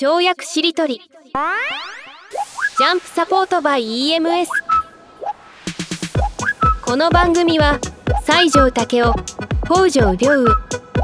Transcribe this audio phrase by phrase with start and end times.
[0.00, 1.00] 跳躍しりとり。
[1.00, 4.46] ジャンプサポートバイ EMS
[6.82, 7.80] この番組は
[8.24, 9.12] 西条武雄
[9.64, 10.50] 北条良雨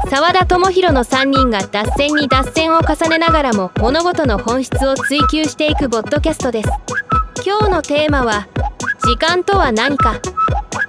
[0.09, 6.69] 沢田智弘の3人が脱線に脱線を重ねながらも物事の本質を追求していくボッドキャストです。
[7.45, 8.47] 今日のテーマは
[9.05, 10.21] 時間とは何か。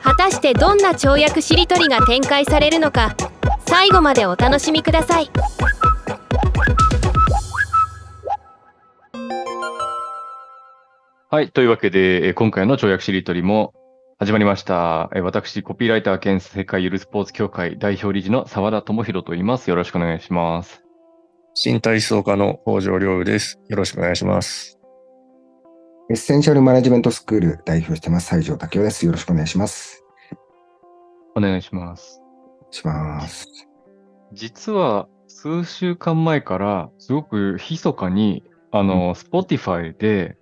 [0.05, 3.17] 果たしてどんな跳躍しりとりが展開されるのか。
[3.67, 5.29] 最後までお楽しみください。
[11.37, 11.51] はい。
[11.51, 13.75] というわけで、えー今回の跳躍しりとりも
[14.19, 15.11] 始まりました。
[15.15, 19.69] えー私、コピーライター兼世界ゆるスポーツ協会代表理事の沢田智弘と言います。
[19.69, 20.83] よろしくお願いします。
[21.53, 23.61] 新体操科の北条良です。
[23.69, 24.79] よろしくお願いします。
[26.09, 29.05] エッセンシャルマネジメントスクール代表してます、西条武雄です。
[29.05, 30.03] よろしくお願いします。
[31.37, 32.23] お願いします。
[32.23, 32.23] お
[32.63, 33.47] 願いします。
[34.33, 38.43] 実は、数週間前から、すごく密かに、
[38.73, 40.39] あの、Spotify で、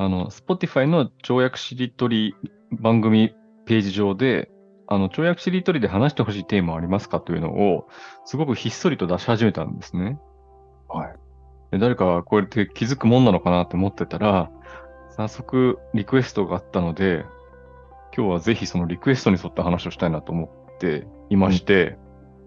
[0.00, 2.34] あの、Spotify の跳躍しりとり
[2.72, 3.34] 番組
[3.66, 4.50] ページ上で、
[4.86, 7.86] あの、跳躍しりとりで話してほしいテーマありますかというのを、
[8.24, 10.18] すごくひっそりと出し始めたんですね。
[10.88, 11.14] はい。
[11.72, 14.50] で誰かこうやって気づくもんなのかなって思ってたら、
[15.18, 17.26] 早速リクエストがあったので、
[18.16, 21.98] 今日はぜひそのリクエストに沿った話をしたいなと思っていまして、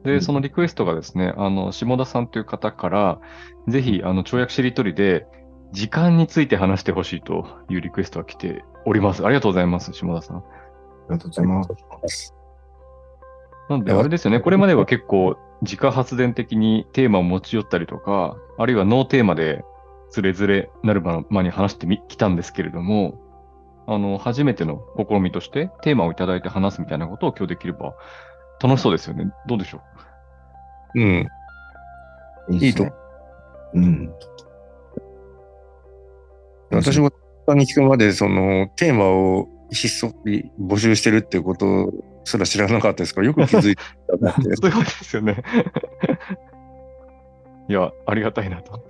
[0.03, 3.19] で、うんそのリクエストがですね、あの、下田さんという方から、
[3.67, 5.27] ぜひ、あの、跳躍しりとりで、
[5.73, 9.25] 時間について話してほしいというリクエストが来ております。
[9.25, 10.37] ありがとうございます、下田さん。
[10.37, 10.43] あ
[11.09, 11.63] りがとうございま
[12.07, 12.35] す。
[13.69, 19.65] なんで、あれですよね、これまでは結構、自家発電的にテーマを持ち寄ったりとか、あるいはノーテーマで、
[20.11, 23.15] ズレズレなるまに話してみきたんですけれども、
[23.87, 27.95] あの、初めての試みとして、テーマをいただいて話すみたいなことを今日できれば、
[28.61, 29.31] 楽しそうですよね。
[29.47, 29.81] どうでしょ
[30.95, 30.99] う？
[30.99, 31.27] ん。
[32.51, 32.93] いいいとですね。
[33.73, 34.13] うん。
[36.75, 37.11] 私も
[37.45, 41.91] 他に聞くまで、その、テーマをひっそり募集してるっていうこと
[42.25, 43.81] すら知らなかったですから、よく気づいた
[44.17, 45.43] なってう そういうことですよね。
[47.69, 48.85] いや、ありがたいなと。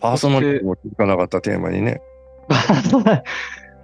[0.00, 2.00] パーソナリティも聞かなかったテーマにね。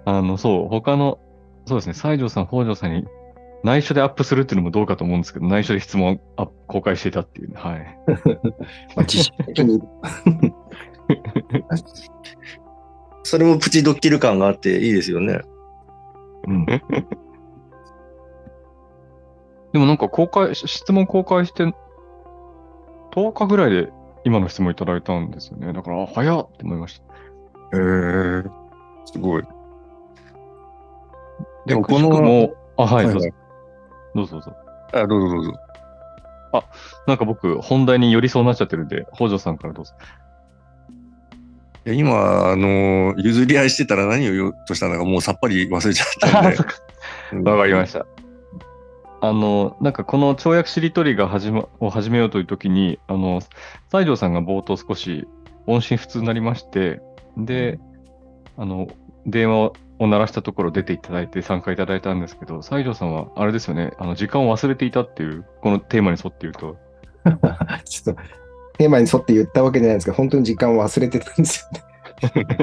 [0.05, 1.19] あの、そう、他の、
[1.65, 3.07] そうですね、西条さん、北条さんに
[3.63, 7.97] 内緒でアップするっていうのもどうかと思うんですけど、内緒で質問あ公開していたっていうね、はい。
[8.95, 9.81] まあ、知識的に。
[13.23, 15.41] それもプチドッキリ感があっていいですよね。
[16.47, 16.65] うん。
[19.73, 21.63] でもなんか公開、し質問公開して、
[23.11, 23.91] 10日ぐらいで
[24.23, 25.73] 今の質問いただいたんですよね。
[25.73, 27.01] だから、あ早っって思いまし
[27.71, 27.77] た。
[27.77, 28.43] へえ。
[29.05, 29.43] すごい。
[29.43, 29.47] で、
[31.67, 33.29] でもこのも、あ、はい、はいどうぞ。
[34.15, 34.53] どうぞどうぞ。
[34.93, 35.53] あ、どうぞどうぞ。
[37.07, 39.93] なんか僕、本題に寄りそうになっちゃってるんで、北条さんからどうぞ。
[41.85, 46.57] いや今、あの、譲り合いしてたら何を言おうとしたのかもうさっぱり忘れちゃったんで。
[47.49, 48.05] わかりました。
[49.21, 53.39] あの、なんかこの跳躍しりとりが始ま、を始めようというときに、あの、
[53.91, 55.27] 西条さんが冒頭少し
[55.67, 57.01] 音信不通になりまして、
[57.37, 57.79] で、
[58.57, 58.87] あの、
[59.25, 66.77] 電話を鳴らしたところ出ていただいて参加いただいたんですけど、西条さんはあれですよね、あの、時間を忘れていたっていう、このテーマに沿って言うと、
[67.85, 68.21] ちょっと、
[68.81, 72.57] テーマに沿って言ったわけじゃないんですけど、本当に時間を忘れてたんですよね。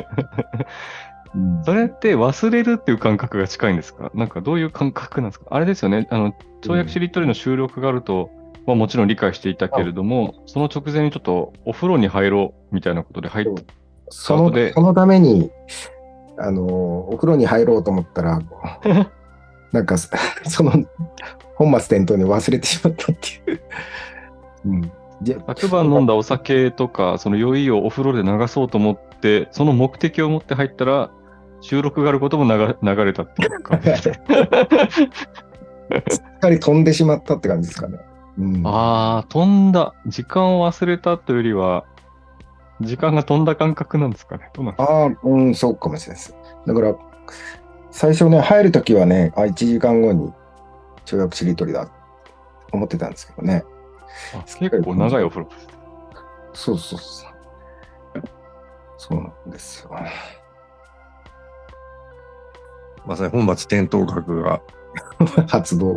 [1.34, 4.11] う んそれって忘れるっていう感覚が近いんですか？
[4.15, 5.47] なんかどういう感覚なんですか？
[5.51, 8.31] あれですよね、あの、跳躍しりとりの収録があると、
[8.67, 13.57] まあもちろん理解していたけれども、その直前にちょっとお風呂に入ろうみたいなことで入っそう。
[14.11, 15.51] そのそのために、
[16.39, 16.65] あの、
[17.11, 18.41] お風呂に入ろうと思ったら、
[19.73, 20.09] なんか、そ
[20.45, 20.73] その、
[21.57, 23.61] 本末転倒に忘れてしまったっていう。
[25.47, 31.11] 昨晩飲んだお酒とか、その酔いをお風呂で流そうと思って、その目的を持って入ったら、
[31.61, 34.03] 収録があることも流流れたっていう感じです。
[36.09, 37.99] すっかり飛んでしまったって感じですかね。
[38.39, 39.95] うん、ああ、飛んだ。
[40.07, 41.84] 時間を忘れたというよりは、
[42.81, 44.51] 時間が飛んだ感覚なんですかね。
[44.54, 44.75] か？
[44.78, 46.37] ああ、うん、そうかもしれないです。
[46.66, 46.95] だから、
[47.91, 50.33] 最初ね、入るときはね、あ、1時間後に
[51.04, 51.89] 跳躍しりとりだ、
[52.72, 53.65] 思ってたんですけどね。
[54.34, 55.49] あ結構長いお風呂。
[56.53, 57.31] そうそうそう。
[58.97, 59.91] そうなんですよ。
[63.07, 64.60] まさに本末転倒学が。
[65.49, 65.97] 発動。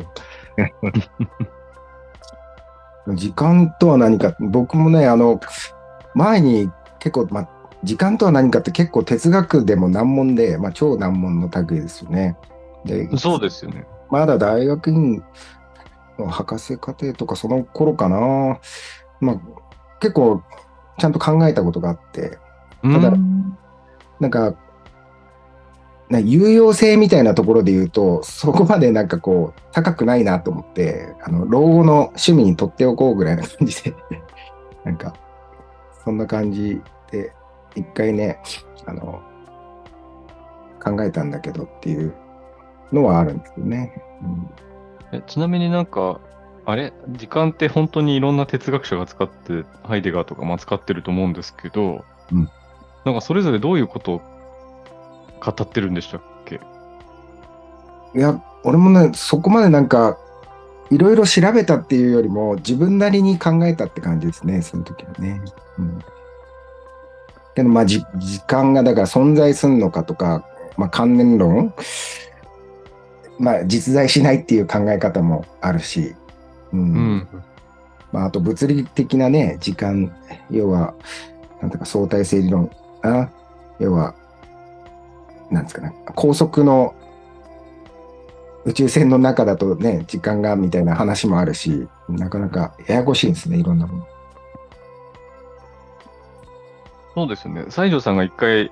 [3.16, 5.40] 時間とは何か、僕もね、あの、
[6.14, 6.70] 前に
[7.00, 7.50] 結構、まあ、
[7.84, 12.38] 時間とは何かって結構哲学でも難問で、まあ、超難問の類ですよね。
[12.86, 13.86] で、そうですよね。
[14.10, 15.24] まだ大学院の
[16.18, 18.60] 博士課程とかその頃かな。
[19.20, 19.40] まあ、
[20.00, 20.42] 結構
[20.98, 22.38] ちゃんと考えたことがあって、
[22.84, 23.18] うんただ
[24.20, 24.56] なんか、
[26.10, 33.96] な有用性みたいなところで言うと、そこまでなんかこう、高くないなと思って、あの、老後の趣味にとっておこうぐらいな感じで、
[34.86, 35.14] なんか、
[36.06, 36.82] そんな感じ
[37.12, 37.34] で、
[37.76, 38.40] 一回ね、
[38.86, 39.22] あの、
[40.84, 42.14] 考えたんだけどっていう
[42.92, 44.04] のはあるんですよね。
[45.12, 46.20] えちなみになんか、
[46.66, 46.94] あれ？
[47.10, 52.50] 時間って本当にいろんな哲学者が使って、ハイデガーとかまあ使ってると思うんですけど、うん。
[53.04, 54.22] なんかそれぞれどういうことを
[55.44, 56.60] 語ってるんでしたっけ？
[58.16, 60.18] いや、俺もね、そこまでなんか、
[60.92, 65.42] いろいろ調べたっていうよりも、自分なりに考えたって感じですね、その時はね。
[65.80, 66.04] うん、
[67.56, 70.46] けど、まあ、じ時間がだから存在するのかとか、
[70.78, 71.74] まあ、関連論、
[73.42, 76.16] まあ、実在しないっていう考え方もあるし、
[76.72, 77.28] うんうん。
[78.12, 80.16] まあ、あと物理的なね、時間、
[80.50, 80.94] 要は、
[81.60, 82.70] なんていうか相対性理論、
[83.02, 83.30] あ
[83.80, 84.14] 要は、
[85.50, 86.94] なんですかね、高速の
[88.66, 94.08] 宇宙船の中だとね、時間がみたいな話もあるし、なかなかややこしいんですね、いろんなもの。
[97.16, 97.66] そうですよね。
[97.70, 98.72] 西条さんが一回、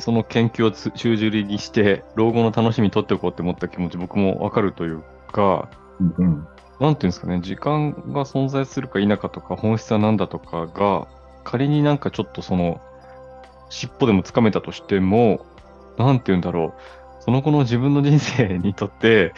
[0.00, 5.02] その研究をつ中尻にして、老後の楽しみに取っておこうって思った気持ち、僕もわかるという
[5.32, 5.68] か、
[6.00, 6.48] うんうん。
[6.80, 11.06] なんていうんですかね、時間が存在するか否かとか、本質は何だとかが、
[11.44, 12.80] 仮になんかちょっとその、
[13.68, 15.44] 尻尾でもつかめたとしても、
[15.98, 19.34] なんていうんだろう、その後の自分の人生にとって、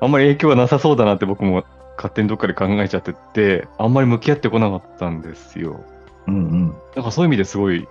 [0.00, 1.64] あんまり影響がなさそうだなって僕も
[1.96, 5.84] 勝手にどっかで考えちゃってて、あんまり向き合ってこなかったんですよ。
[6.26, 6.74] うんうん。
[6.94, 7.86] なんかそういう意味ですごい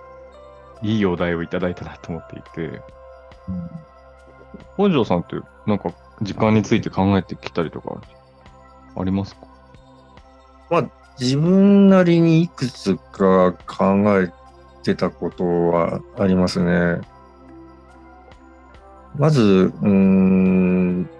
[0.82, 2.80] いいお題をいただいたなと思っていて、
[4.76, 5.36] 本庄さんって
[5.66, 5.92] なんか
[6.22, 8.00] 時間について考えてきたりとか
[8.96, 9.46] ありますか？
[11.20, 14.32] 自分なりにいくつか考え
[14.84, 17.00] てたことはありますね。
[19.16, 21.10] まず、うーん、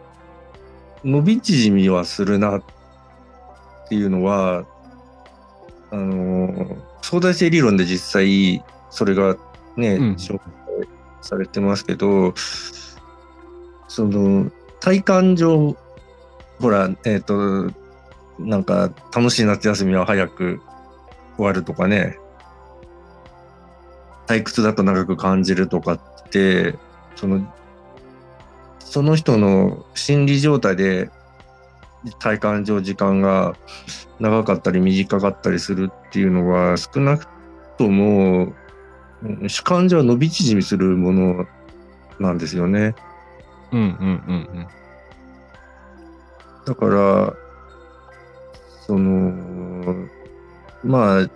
[1.04, 2.62] 伸び縮みはするなっ
[3.88, 4.64] ていうのは、
[5.90, 9.36] あの、相対性理論で実際それが
[9.78, 10.12] ね、うん。
[10.14, 10.44] 紹介
[11.20, 12.34] されてますけど、
[13.88, 15.76] その、体感上、
[16.60, 17.70] ほら、えっ、と、
[18.38, 20.60] なんか楽しい夏休みは早く
[21.36, 22.18] 終わるとかね、
[24.26, 26.74] 退屈だと長く感じるとかって、
[27.16, 27.52] その、
[28.78, 31.10] その人の心理状態で
[32.18, 33.54] 体感上時間が
[34.18, 37.26] 長かったり短かったりするっていうのは少なく
[37.76, 38.54] ともうん
[39.48, 41.46] 主観上は伸び縮みするもの
[42.20, 42.94] なんですよね。
[43.72, 43.88] うんうん
[44.28, 44.66] うん
[46.68, 47.34] だから、
[48.86, 49.32] その、
[50.84, 51.30] まあ、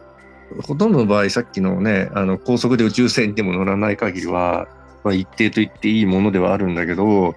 [0.62, 4.69] ほとんどの場合、さっきのね、あの、高速で宇宙船でも乗らない限りは、
[5.02, 7.34] まあ、一定と言っていいものではあるんだけど、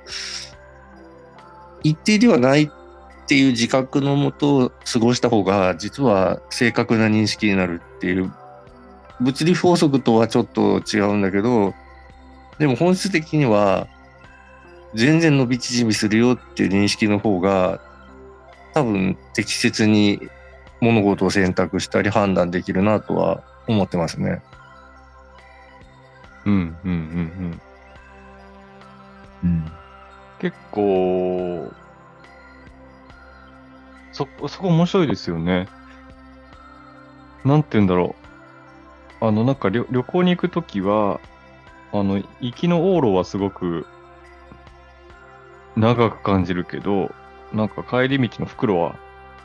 [1.84, 2.70] 一定ではないっ
[3.28, 8.32] ていう自覚のもと過ごした方が、実は正確な認識になるっていう、
[9.20, 11.74] 物理法則とはちょっと違うんだけど、
[12.60, 13.88] でも本質的には、
[14.94, 17.82] 全然伸び縮みするよっていう認識の方が
[18.74, 20.22] 多分適切に
[20.80, 24.42] 物事を選択したり判断できるなとは思ってますね。
[26.46, 26.54] うん。
[26.54, 27.62] うんうんうん
[29.44, 29.52] うん。
[29.52, 29.72] うん。
[30.40, 31.74] 結構、
[34.12, 35.68] そ、そこ面白いですよね。
[37.44, 38.25] なんて言うんだろう。
[39.28, 41.20] あの、なんか旅旅行に行くときは、
[41.92, 43.88] あの、行きの往路はすごく
[45.76, 47.14] 長く感じるけど、
[47.52, 48.96] なんか帰り道の袋は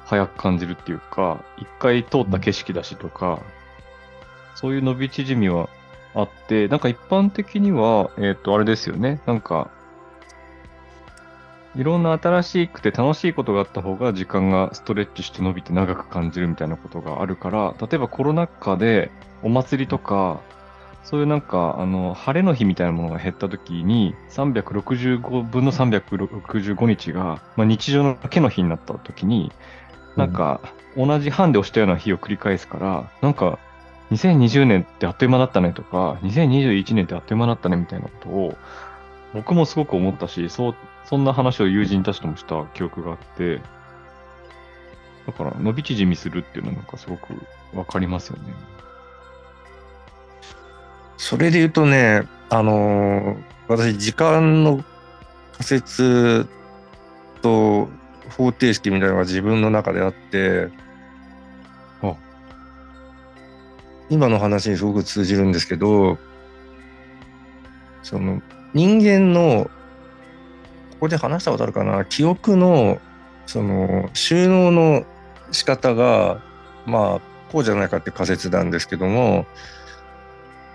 [0.05, 3.41] 早く感じるっていうか、一回通った景色だしとか、
[4.55, 5.71] そういう伸び縮みは
[6.15, 9.21] あって、なんか一般的には、えっ、と、あれですよね。
[9.27, 9.71] なんか、
[11.77, 19.11] いろんな新しくて楽しいことがあった方が時間がストレッチして伸びて長く感じるみたいなことがあるから、例えばコロナ禍で
[19.43, 20.41] お祭りとか、
[21.05, 29.51] そういうなんか、あの、晴れの日みたいなものが減った時に、365分の365日が、まあ、日常の毛の日になった時に、
[30.17, 30.61] なんか、
[30.97, 33.59] 同じ班で押したような日を繰り返すから、なんか、
[34.11, 38.57] 2020年ってあっという間だったねとか、2021年ってあっという間だったねみたいなことを、
[39.33, 43.61] 僕もすごく思ったし、そう、そんな話を友人たちともした記憶があって、
[45.27, 47.35] だから伸び縮みするっていうのはなんかすごく
[47.75, 48.53] わかりますよね。
[51.17, 54.83] それで言うとね、あのー私時間の
[55.53, 56.49] 仮説
[57.41, 57.89] と
[58.37, 60.71] 方程式みたいなのが自分の中であって、
[62.03, 62.17] あ
[64.09, 66.19] 今の話にすごく通じるんですけど、
[68.03, 68.43] その
[68.75, 69.71] 人間の、
[70.93, 73.01] ここで話したことあるかな、記憶の
[73.47, 75.05] その収納の
[75.51, 76.41] 仕方が、
[76.87, 79.45] まあ、こうじゃないかって仮説なんですけども、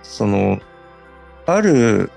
[0.04, 0.60] その、
[1.46, 2.12] ある、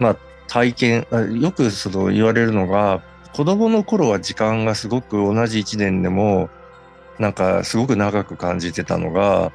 [0.00, 0.16] まあ、
[0.48, 1.06] 体験、
[1.40, 3.00] よくその言われるのが、
[3.32, 6.48] 子供の頃は時間がすごく同じ一年でも、
[7.18, 9.52] なんかすごく長く感じてたのが、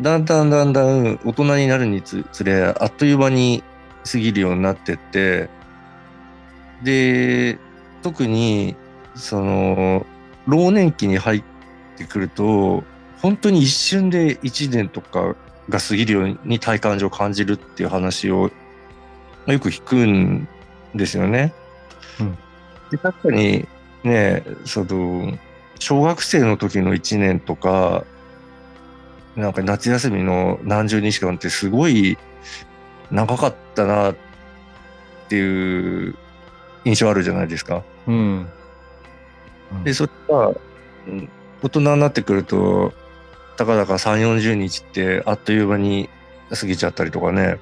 [0.00, 3.62] だんだんだんだん大人になるにつれ、あっという間に
[4.04, 5.48] 過ぎるようになってって、
[6.82, 7.58] で、
[8.02, 8.76] 特に、
[9.14, 10.06] その、
[10.46, 11.44] 老年期に入っ
[11.96, 12.84] てくると、
[13.20, 15.36] 本当に一瞬で1年とか
[15.68, 18.50] が過ぎるように体感上感じるっていう話を
[19.46, 20.48] まあよく聞くん
[20.94, 21.52] ですよね。
[22.20, 22.38] うん
[22.90, 23.68] で確かに
[24.02, 25.38] ね、その、
[25.78, 28.04] 小学生の時の1年とか、
[29.36, 32.18] なんか夏休みの何十日間ってすごい
[33.10, 34.16] 長かったなっ
[35.28, 36.14] ていう
[36.84, 37.82] 印象あるじゃないですか。
[38.06, 38.48] うん。
[39.84, 41.28] で、それが、うん
[41.62, 42.94] 大人になってくると、
[43.58, 46.08] たかだか3、40日ってあっという間に
[46.50, 47.58] 過ぎちゃったりとかね。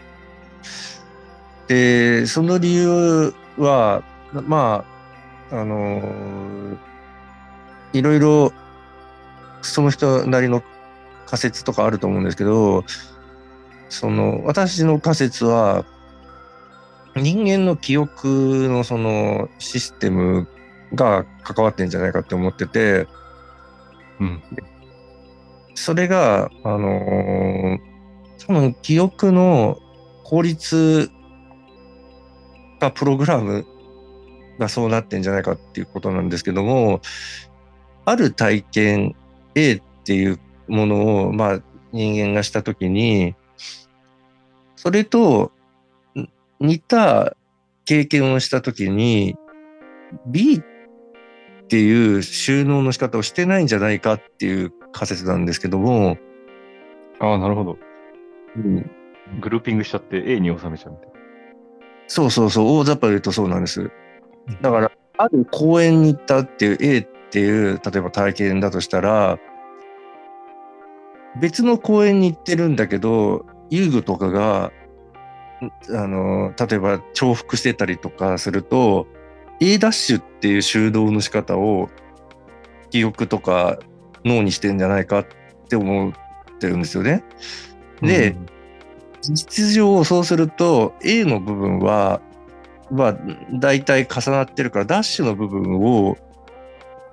[1.66, 4.84] で、その理由は、ま
[5.50, 6.78] あ、あのー
[7.92, 8.52] いろいろ、
[9.62, 10.62] その人なりの
[11.26, 12.84] 仮説とかあると思うんですけど、
[13.88, 15.84] その、私の仮説は、
[17.16, 20.46] 人間の記憶のそのシステム
[20.94, 23.06] が関わってんじゃないかって思ってて、
[24.20, 24.42] うん。
[25.74, 27.88] それが、あのー
[28.48, 29.78] 多分記憶の
[30.24, 31.10] 効率
[32.80, 33.66] 化プログラム
[34.58, 37.02] がそうなってんじゃないかっていうことなんですけども、
[38.06, 39.14] ある体験
[39.54, 43.34] A っていうものを、まあ人間がしたときに、
[44.76, 45.52] それと
[46.16, 46.28] ん
[46.60, 47.36] 似た
[47.84, 49.36] 経験をしたときに、
[50.26, 56.16] B っていう収納の仕方をしてないんじゃないかっていう仮説なんですけども、
[57.20, 57.78] ああ、なるほど。
[59.40, 61.08] グルーピングしちゃって A に収めちゃうみたい
[62.06, 63.90] そうそうそう、大雑把に言うとそうなんです。
[64.62, 69.38] だから、ある公園に行ったっていう A っていう、例えば体験だとしたら、
[71.40, 74.72] 別の公園に行ってるんだけど、遊具とかが、
[75.90, 79.06] あの、例えば重複してたりとかすると、
[79.60, 81.88] A ダッシュっていう修道の仕方を
[82.90, 83.78] 記憶とか
[84.24, 85.26] 脳にしてんじゃないかっ
[85.68, 86.12] て思っ
[86.60, 87.24] てるんですよね。
[88.00, 88.08] な。
[88.08, 88.36] で、
[89.22, 92.20] 実上そうすると A の部分は
[92.90, 93.16] まあ
[93.52, 96.16] 大体重なってるからダッシュの部分を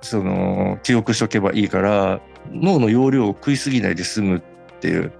[0.00, 2.20] その記憶しとけばいいから
[2.52, 5.12] 脳の容量を食いすぎないで済むっていう。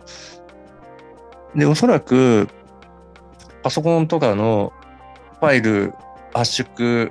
[1.54, 2.48] でおそらく
[3.62, 4.72] パソコンとかの
[5.40, 5.94] ファイル
[6.34, 7.10] 圧縮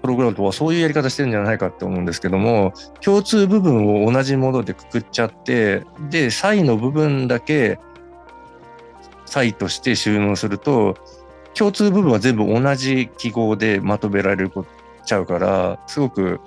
[0.00, 7.78] プログラムとかそういうやり方してるんじゃないかって思うんですけども共通部分を同じものでくくっちゃってで差異の部分だけ
[9.26, 10.96] 差異として収納すると
[11.54, 14.64] 共通部分は全部同じ記号でまとめられるこ
[15.04, 16.40] ちゃうからすごく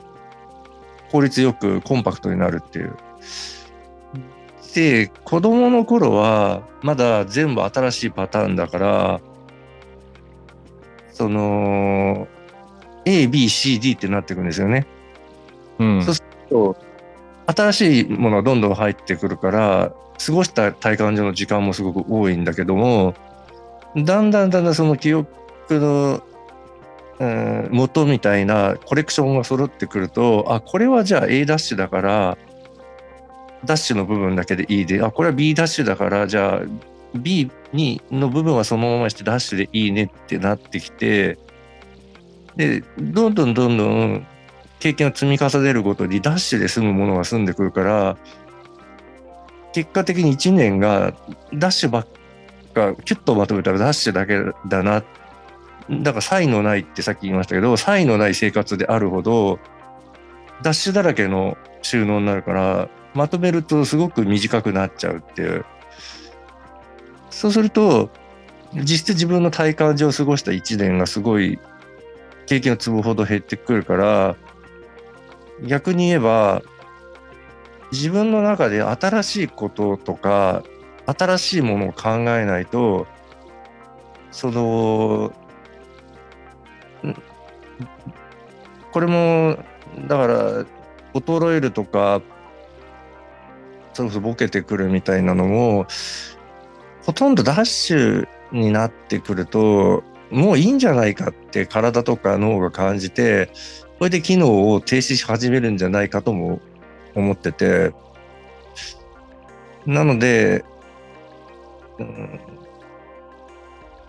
[1.11, 2.95] 効率よくコンパクトになるっていう。
[4.73, 9.21] で子供の頃はまだ全部新しいパターンだから
[11.11, 12.27] その
[13.05, 14.85] ABCD ってなっていくんですよね。
[15.79, 16.03] うん。
[16.03, 16.77] そうすると
[17.47, 19.91] 新しいものがどんどん入ってくるから
[20.23, 23.15] 過ごした体感上の時間もすごく多いんだけども
[23.95, 25.29] だんだんだんだんその記憶
[25.71, 26.21] の、
[27.19, 32.37] うん元みたいなコレクションが揃ってくるとあこれはじゃあ A ダッシュだから
[33.65, 41.37] ダッシュの部分だけでいいであこれは B ダッシュだからじゃあ B にの部分はそのまましてダッシュでいいねってなってきて
[42.55, 44.25] でどんどんどんどん
[44.79, 48.17] 経験を積み重ねるごとにダッシュで済むものが済んでくるから
[49.73, 51.13] 結果的に1年が
[51.53, 52.07] ダッシュばっ
[52.73, 55.05] かキュッとまとめたらダッシュだけだなっ
[55.89, 59.59] だから差異のないってさっき言いましたけど差異のない生活であるほど
[60.61, 65.65] ダッシュだらけの収納になるからまとめるとすごく短くなっちゃうっていう。
[67.29, 68.09] そうすると
[68.73, 71.59] 実質自分の体感上過ごした1年がすごい
[72.47, 74.35] 経験を積むほど減ってくるから
[75.65, 76.61] 逆に言えば
[77.91, 80.63] 自分の中で新しいこととか
[81.05, 83.07] 新しいものを考えないと
[84.31, 85.31] その
[88.91, 89.57] これも
[90.07, 90.65] だから
[91.13, 92.21] 衰えるとか
[93.93, 95.87] それこそボケてくるみたいなのも、
[97.03, 103.49] ほとんどダッシュになってくると、もういいんじゃないかって体とか脳が感じて、
[103.97, 106.61] これで機能を停止し始めるんじゃないかとも
[107.15, 107.91] 思ってて、
[109.85, 110.63] なので、
[111.97, 112.39] うん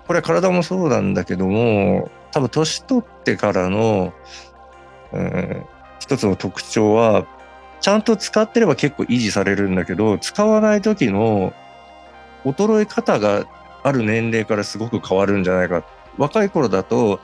[0.06, 4.12] これは体もそうなんだけども、多分年取ってからの、
[5.12, 5.66] うん、
[5.98, 7.26] 一つの特徴は、
[7.80, 11.52] ちゃんと使ってれば結構維持されるんだけど、使わない時の
[12.44, 13.46] 衰え方が
[13.82, 15.84] ある年齢からすごく変わるんじゃないか。
[16.18, 17.20] 若い頃だと、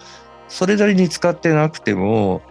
[0.49, 2.43] それなりに使ってなくても、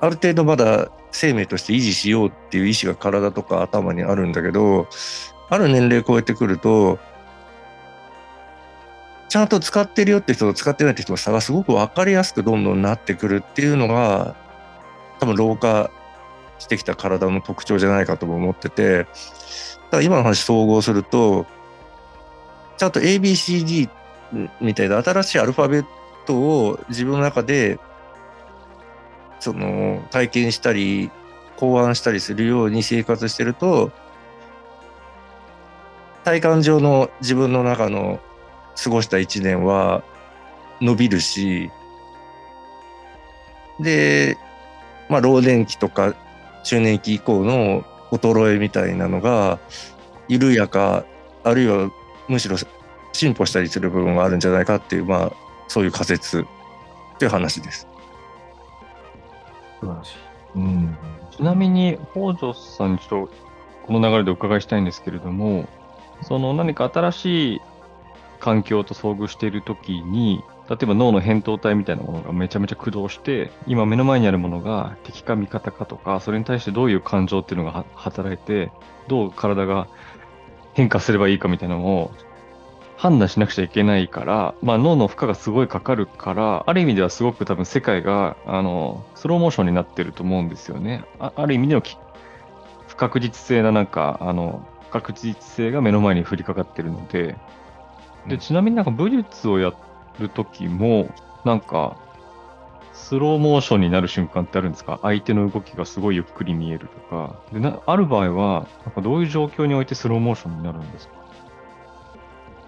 [0.00, 4.88] ある程度まだ生命として維持しようっていう意志が体とか頭にあるんだけど、
[5.48, 6.98] ある年齢超えてくると、
[9.32, 14.36] ちゃんと使ってるよって人と使ってないって人の差がすごく分かりやすくどんどんなってくるっていうのが、
[15.20, 15.90] 多分老化
[16.58, 19.10] してきた体の特徴じゃないかとも思ってて、だか
[19.92, 21.46] ら今の話総合すると、
[22.76, 23.88] ちゃんと ABCD
[24.60, 25.86] みたいな新しいアルファベッ
[26.26, 27.78] トを自分の中で、
[29.40, 31.10] その体験したり、
[31.56, 33.92] 考案したりするように生活してると、
[36.22, 38.20] 体感上の自分の中の
[38.76, 40.02] 過ごした一年は
[40.80, 41.70] 伸びるし、
[43.80, 44.36] で、
[45.08, 46.14] まあ、老年期とか
[46.64, 49.58] 中年期以降の衰えみたいなのが、
[50.28, 51.04] 緩やか、
[51.44, 51.90] あるいは
[52.28, 52.56] むしろ
[53.12, 55.32] 進歩したりする部分があるんじゃないかっていう、まあ、
[55.68, 56.44] そういう仮説っ
[57.18, 57.86] ていう話です。
[60.54, 60.96] うん。
[61.30, 63.34] ちなみに、北条さんにちょっと
[63.86, 65.68] この流れでお伺いしたいんですけれども、
[66.22, 67.60] その何か新しい
[68.42, 78.72] 環境と遭遇しているときに、例えば脳の扁桃体みたいなものがめちゃめちゃ駆動して、今目の前にあるものが敵か味方かとか、それに対してどういう感情っていうのが働いて、
[79.06, 79.86] どう体が
[80.74, 82.10] 変化すればいいかみたいなのを
[82.96, 91.04] 判断しなくちゃいけないから、まあ、脳の負荷がすごいかかるから、ある意味ではすごく多分世界があのスローモーションになってると思うんですよね。
[91.20, 91.96] あある意味でのき
[92.88, 97.36] 不確実性ななんか、あの不確実性が目の前に降りかかってるので、
[98.26, 99.72] でちなみになんか武術をや
[100.18, 101.10] るときも、
[101.44, 101.96] なんか、
[102.92, 105.00] スローモーションになる瞬間ってあるんですか？
[105.02, 107.40] 相手の動きがすごいゆっくり見えるとか。
[107.52, 111.14] でなある場合は、なんかどういう状況においてスローモーションになるんですか？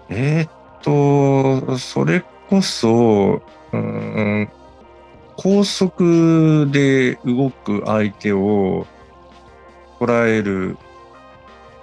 [0.09, 0.49] えーっ
[0.81, 3.41] と、それこそ、
[3.71, 4.49] うん、
[5.37, 8.87] 高速で動く相手を
[9.99, 10.77] 捉える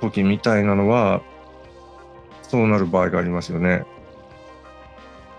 [0.01, 1.23] 時みたいなのは、
[2.53, 3.87] そうなる場合がありますよね。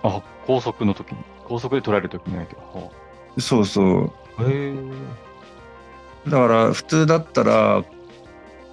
[0.01, 1.17] あ、高速の時に。
[1.43, 2.91] 高速で捉える時にないけど。
[3.37, 4.05] そうそう。
[4.39, 4.73] へえ。
[6.25, 7.83] だから普通だったら、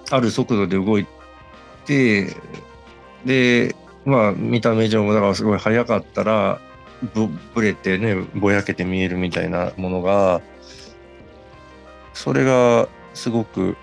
[0.09, 1.05] ある速度で動い
[1.85, 2.35] て、
[3.25, 3.75] で、
[4.05, 6.59] まあ見た目上もだからすごい速かったら、
[7.13, 10.41] ぶぶれてね、ぼやけて見えるみたいなものが、
[12.15, 13.77] それがすごく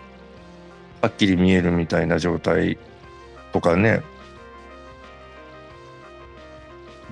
[1.01, 2.77] はっきり見えるみたいな状態
[3.53, 4.03] とかね。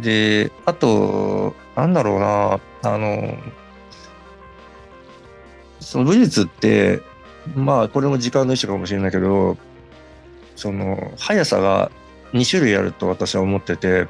[0.00, 3.37] で、あと、なんだろうな、あの、
[5.80, 7.00] その武術って、
[7.54, 9.56] まあこれも時間の一種かもしれないけど、
[10.56, 11.90] その速さが
[12.32, 14.09] 2種類あると私は思ってて、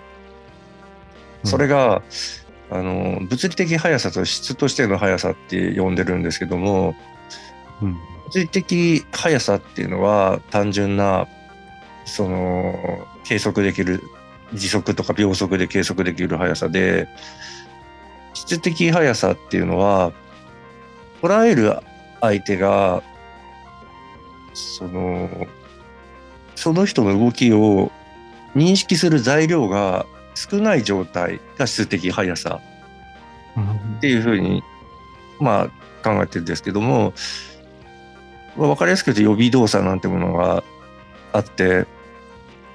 [1.44, 2.02] それが、
[2.68, 6.96] あの物理的速さと質としての速さって呼んでるんですけども、
[7.80, 7.96] うん。
[8.26, 11.28] 物理的速さっていうのは単純な
[12.04, 14.02] その計測できる
[14.54, 17.08] 時速とか秒速で計測できる速さで
[18.34, 20.12] 質的速さっていうのは
[21.22, 21.78] 捉える
[22.20, 23.02] 相手が
[24.54, 25.28] その
[26.54, 27.90] その人の動きを
[28.54, 32.60] 認識する材料が少ない状態が質的速さ
[33.98, 34.62] っていうふうに、
[35.40, 35.68] まあ、
[36.02, 37.12] 考えてるんですけども、
[38.56, 40.62] まあわかりやすく言うと予備動作なんてものが
[41.32, 41.86] あって、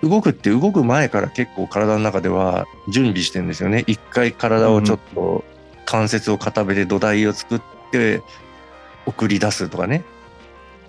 [0.02, 3.84] 動くって動く前から結構体の中では準備してるんですよね。
[3.88, 5.44] 一回体をちょっと
[5.86, 7.62] 関節を固めて土台を作っ
[7.92, 8.22] て
[9.06, 10.04] 送り出すとかね。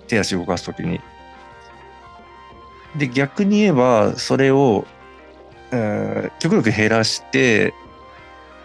[0.07, 0.99] 手足動かすときに。
[2.95, 4.85] で、逆に言えば、それを、
[5.71, 7.73] えー極力減らして、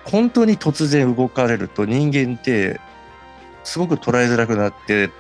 [0.05, 2.81] 本当に突然動かれると人間って
[3.63, 5.11] すごく捉えづらくなって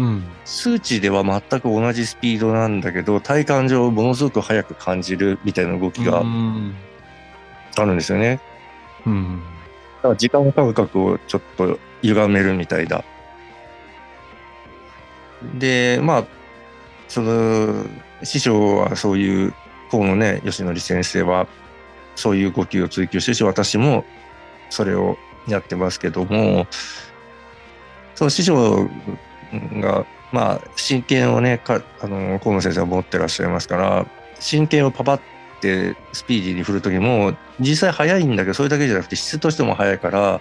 [0.00, 0.24] うん。
[0.44, 6.74] 数値では全く同じスピードなんだけど体感上ものすごく速く感じるみたいな動きがうん。
[7.76, 8.40] あるんですよね。
[9.06, 9.42] うん。
[9.96, 13.04] だから時間感覚をちょっと歪めるみたいだ。
[15.58, 16.24] で、まあ、
[17.08, 17.84] その
[18.22, 19.54] 師匠はそういう
[19.90, 21.46] 河野ね吉典先生は
[22.14, 24.04] そういう呼吸を追求してるし私も
[24.68, 25.16] それを
[25.48, 26.66] やってますけども
[28.14, 28.88] その師匠
[29.52, 34.06] がまあ真剣をねかあの河野先生は持ってらっしゃいますから
[34.38, 35.20] 真剣をパパっ
[35.60, 40.40] てスピーディーに振る時も実際速いんだけどそれだけじゃなくて質としても速いから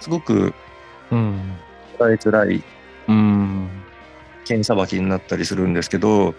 [0.00, 0.54] すごく
[1.10, 1.56] うん。
[1.98, 2.62] 伝えづらい
[3.08, 3.68] うん。
[4.44, 6.34] 剣さばきになったりするんですけど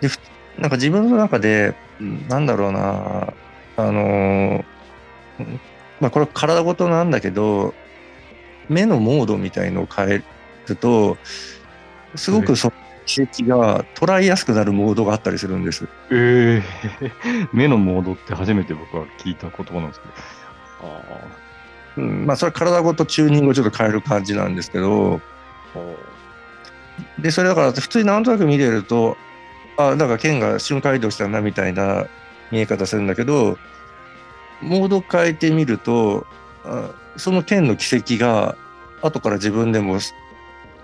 [0.00, 0.08] で
[0.58, 1.74] なんか自分の中で
[2.28, 3.32] なんだろうな
[3.76, 4.64] あの
[6.00, 7.74] まあこれは体ごとなんだけど
[8.68, 10.22] 目のモードみたいのを変え
[10.68, 11.16] ると
[12.14, 15.88] すごくその奇跡が捉えやすくなるモードがあったりするんです。
[16.10, 16.62] え
[17.00, 17.12] え
[17.52, 20.12] 目のモードって初めて僕は聞いた言葉なんですけど。
[20.84, 21.42] あ
[21.96, 25.20] うん、まあそれは体ごとチューニングをちょっと変える感じなんですけど
[27.18, 29.16] でそれだから普通になんとなく見てると
[29.76, 32.06] あなんか剣が瞬間移動したなみたいな
[32.50, 33.58] 見え方するんだけど
[34.60, 36.26] モード変えてみると
[36.64, 38.56] あその剣の軌跡が
[39.02, 39.98] 後から自分でも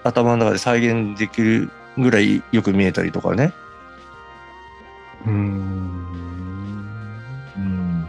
[0.08, 3.52] 頭の中で再現できるぐらいよく見えたりとかね。
[5.26, 5.34] うーん。
[7.56, 8.08] うん。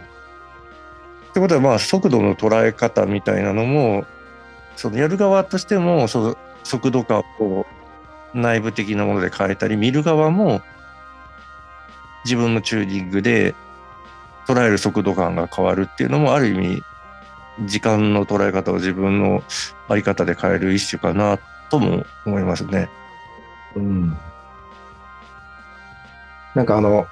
[1.30, 4.06] ってことはまあ速度の捉え方みたいなのも
[4.76, 7.66] そのやる側としてもその速度感を
[8.34, 10.62] 内部的なもので変えたり見る側も
[12.24, 13.56] 自分のチューニングで
[14.48, 16.84] 捉える速度感が変わるっていうのもある意味
[17.66, 19.44] 時間の捉え方を自分の
[19.88, 22.90] あり方で変える一種かなとも思いますね。
[23.76, 24.18] うん。
[26.56, 27.06] なんかあの、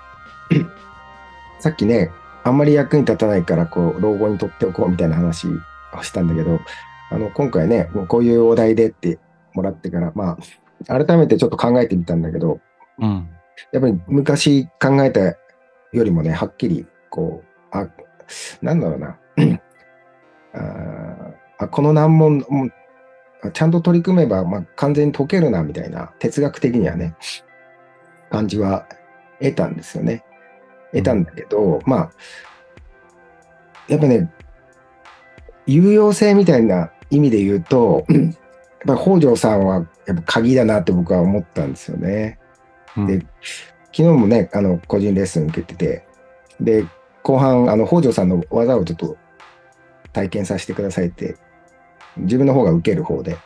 [1.60, 2.12] さっきね、
[2.44, 6.60] あんまり役に立たないから、こう、老後にとっておこうみたいな話をしたんだけど、
[7.12, 9.20] あの、今回ね、もうこういうお題でって
[9.54, 10.38] もらってから、ま
[10.88, 12.60] あ、改めてちょっと考えてみたんだけど、
[13.00, 13.30] うん。
[13.72, 15.36] やっぱり昔考えたよ
[15.92, 17.90] りもね、はっきり、こう、あ、
[18.62, 19.18] なんだろうな。
[20.54, 22.46] あーあこの難問
[23.52, 27.16] ちゃんと取り組めば、まあ、完全に解けるな、みたいな、哲学的にはね、
[28.30, 28.88] 感じは
[29.40, 30.24] 得たんですよね。
[30.92, 32.12] 得たんだけど、まあ、
[33.88, 34.32] やっぱね、
[35.66, 38.20] 有用性みたいな意味で言うと、やっ
[38.86, 42.40] ぱり北条さんはやっぱ鍵だなって僕は思ったんですよね。
[42.96, 43.26] うんで
[43.98, 46.06] 昨日もね、あの、個人レッスン受けてて、
[46.62, 46.86] で、
[47.24, 49.18] 後半、あの、北条さんの技をちょっと
[50.14, 51.36] 体験させてくださいって、
[52.20, 53.38] 自分の方が受ける方で。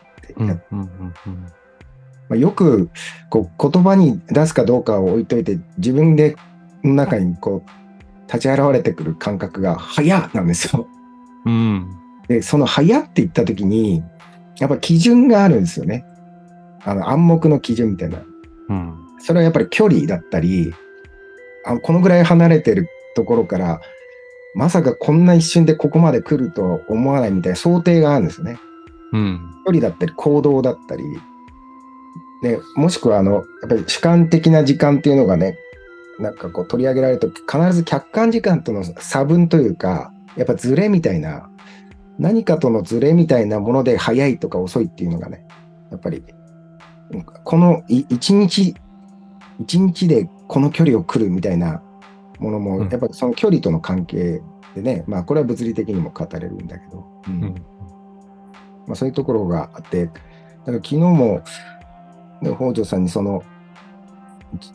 [2.30, 2.90] まあ、よく
[3.30, 6.38] こう言葉に出すかどうかを置いといて、自分で
[6.84, 10.88] の中にこう、立ち現れてくる感覚が、早っなんですよ。
[11.46, 11.90] うん。
[12.28, 14.02] で、その早って言った時に、
[14.60, 16.06] やっぱ基準があるんですよね。
[16.84, 18.24] あの暗黙の基準みたいな。
[18.70, 18.94] うん。
[19.20, 20.74] それはやっぱり距離だったり、
[21.66, 23.82] あこのぐらい離れてるところから、
[24.56, 28.60] まさかこんな一瞬でここまで来ると思わないみたいな想定があるんですよね。
[29.14, 29.56] うん。
[29.66, 31.04] 距離だったり行動だったり、
[32.42, 35.58] で、もしくはあの、やっぱり主観的な時間っていうのがね、
[36.20, 41.50] なんかこう取り上げられると必ず客観時間との差分というか、やっぱズレみたいな、
[42.20, 45.46] 何かとのズレみたいなもので早いとか遅いっていうのがね、
[45.92, 46.24] やっぱり、
[47.44, 48.76] このい一日、
[49.60, 51.82] 一日でこの距離を来るみたいな
[52.42, 54.42] ものも、うんやっぱりその距離との関係
[54.76, 57.56] でね、まあこれは物理的にも語れるんだけど、うんうん。
[58.88, 60.20] まあ、そういうところがあって、だか
[60.66, 61.42] ら昨日も、
[62.42, 63.44] ね、北条さんにその、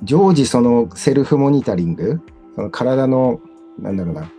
[0.02, 2.22] 常時そのセルフモニタリング、
[2.54, 3.40] その体の、
[3.78, 4.30] なんだろうな、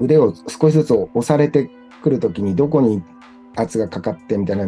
[0.00, 1.70] 腕を少しずつ押されて
[2.02, 3.02] くるときにどこに
[3.56, 4.66] 圧がかかってみたいな、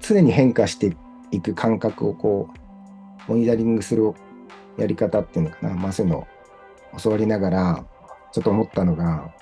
[0.00, 0.96] 常に変化して
[1.30, 2.48] いく感覚をこ
[3.28, 4.14] う、モニタリングする
[4.78, 6.26] やり方っていうのかな、まあそういうのを
[7.02, 7.84] 教わりながら、
[8.32, 9.32] ちょっと思ったのが、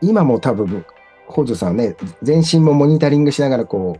[0.00, 0.84] 今も多分、
[1.30, 3.98] 北条さんはね、全身もモニタリングしながらこ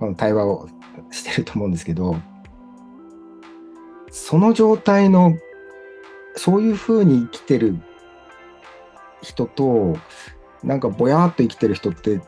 [0.00, 0.68] う、対話を
[1.10, 2.16] してると思うんですけど、
[4.10, 5.36] その状態の、
[6.36, 7.76] そういうふうに生きてる
[9.22, 9.96] 人と、
[10.62, 12.20] なんかぼやーっと生きてる人って、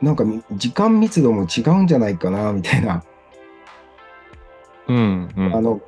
[0.00, 3.02] なんか時間密度も違うんじゃないかな、みたいな。
[4.88, 5.28] うん。
[5.36, 5.54] うん。
[5.54, 5.80] あの、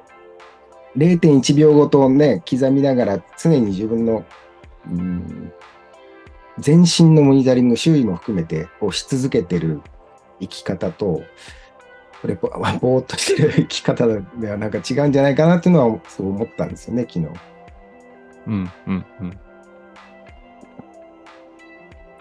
[0.97, 4.25] 0.1秒ごとね、刻みながら常に自分の、
[4.91, 5.53] うん、
[6.59, 9.81] 全身のモニタリング、周囲も含めてをし続けてる
[10.41, 11.23] 生き方と、
[12.23, 12.49] これぼ
[12.81, 17.27] ぼーっとしてる生き方ではなんか違うんじゃないかなっていうのはそう思ったんですよね、昨日。
[18.47, 18.71] うん。
[18.87, 19.05] うん。
[19.21, 19.39] うん。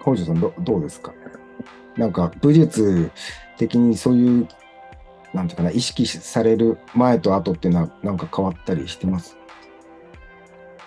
[0.01, 1.13] 北条さんど、どうですか？
[1.97, 3.11] なんか武術
[3.57, 4.47] 的にそういう
[5.33, 9.37] なんていうかな、意識される前と後っていうのはなんか変わったりしてます？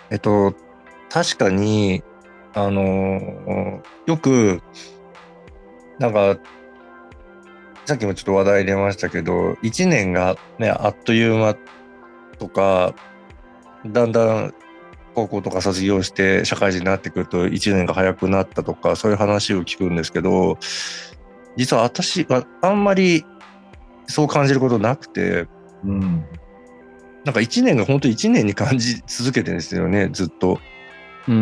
[0.09, 0.53] えっと、
[1.09, 2.03] 確かに、
[2.53, 4.61] あのよく、
[5.97, 6.37] なんか、
[7.85, 11.55] さっきもちょっと話題出ましたけど、1年がね、あっという間
[12.37, 12.93] とか、
[13.85, 14.53] だんだん
[15.15, 20.57] 高校とか卒業して社会人になってくると1年が早くなったとか、そういう話を聞くんですけど、
[21.55, 23.25] 実は私はあんまり
[24.07, 25.47] そう感じることなくて、
[25.83, 26.25] うん。
[27.25, 30.59] なんか1年が本当1年に感じ続けてるんですよね、ずっと。
[31.27, 31.37] うんう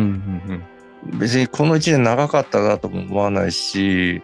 [0.52, 0.64] ん
[1.04, 4.22] 別にこの1年長かったなとも思わないし、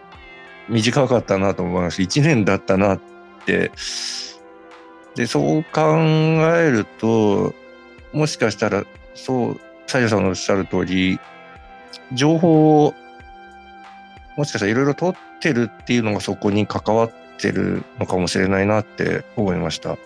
[0.68, 3.00] 短かったなとも思わないし、1年だったなっ
[3.44, 3.72] て。
[5.16, 7.52] で、そう考えると、
[8.12, 11.18] もしかしたら、そう、西条さんのおっしゃる通り、
[12.12, 12.94] 情報を、
[14.36, 19.96] もしかしたらいろいろ取ってるっていうのがそこに関わってるのかもしれないなって思いました。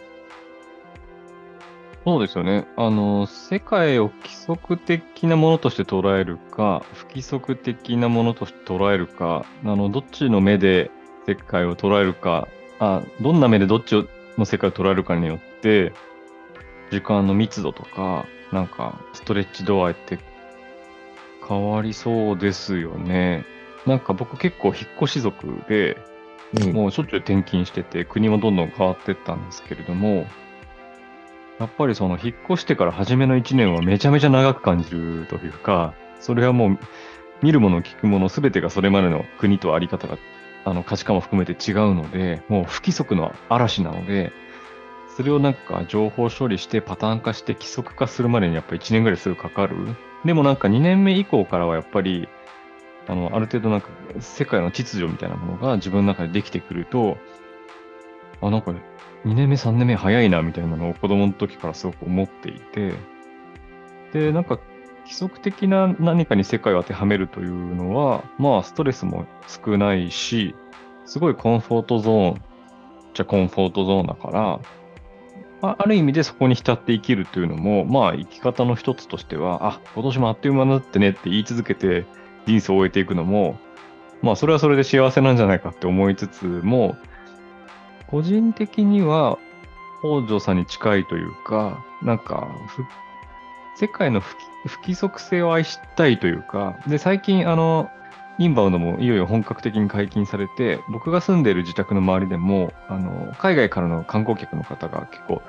[2.05, 2.67] そうですよね。
[2.77, 10.91] あの、世界を規則的なものとして捉えるか、不規則的なものとして捉えるか、あの、どっちの目で
[11.27, 12.49] 世界を捉えるか、
[12.81, 14.05] あ、どんな目でどっち
[14.37, 15.93] の世界を捉えるかによって、
[16.91, 20.19] 時間の密度とか、なんか、ストレッチ度合いって
[21.49, 23.45] 変わりそうですよね。
[23.87, 25.97] なんか僕結構引っ越し族で、
[26.73, 30.27] もうしょっちゅう転勤してて、国もどんどん変わってったんですけれども、
[31.59, 36.79] やっぱりその引っ越してから初めの1年はめちゃめちゃ長く感じるというか、それはもう
[37.43, 40.19] 見るもの聞くもの全てがそれまでの国とあり方が、
[40.65, 44.33] あの価値観も含めて違うので、もう不規則の嵐なので、
[45.17, 49.77] それをなんか情報処理してパターン化して規則化するまでにやっぱり1年ぐらいすぐかかる。
[50.25, 52.29] でもなんか2年目以降からはやっぱり、
[53.09, 53.89] あの、ある程度なんか
[54.21, 57.19] 世界の秩序みたいなものが自分の中でできてくると、
[58.41, 58.73] あ、なんか
[59.25, 62.93] 2年目、3年目早いなみたいなのを子供の時からすごく思っていて、
[64.13, 64.59] で、なんか
[65.05, 70.55] 規則的な何かに世界を当てはめるというのは、まあストレスも少ないし、
[71.05, 72.43] すごいコンフォートゾーン
[73.15, 74.61] じゃコンフォートゾーンだから、
[75.63, 82.05] あある意味でそこに浸って生きるというのも、まあ生き方の一つとしては、あ、今年もあっという間だってねって言い続けて
[82.47, 83.59] 人生を終えていくのも、
[84.23, 86.97] まあそれはそれで幸せなんじゃないかって思いつつも、
[88.09, 89.39] 個人的には
[90.03, 92.49] 北条さんに近いというか、なんか、
[93.77, 97.91] 世界の不規不規則性を愛したいというか、で、最近、あの、
[98.39, 105.43] インバウンドもいよいよ本格的に解禁されて、僕が住んでいる自宅の周りでも、あの、海外からの観光客の方が結構、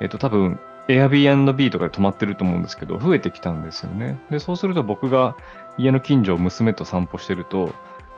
[0.00, 4.18] えっと、多分、Airbnb とかで泊まってると思うんですけど、増えてきたんですよね。
[4.30, 5.36] で、そうすると僕が
[5.78, 7.72] 家の近所を娘と散歩してると、